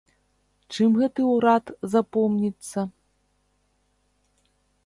Чым 0.77 0.89
гэты 1.01 1.21
ўрад 1.33 1.65
запомніцца? 1.93 2.79